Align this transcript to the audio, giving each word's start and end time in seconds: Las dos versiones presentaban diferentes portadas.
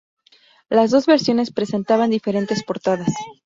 Las 0.67 0.89
dos 0.89 1.05
versiones 1.05 1.51
presentaban 1.51 2.09
diferentes 2.09 2.63
portadas. 2.63 3.13